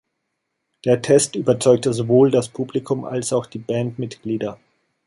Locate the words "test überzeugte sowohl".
1.03-2.31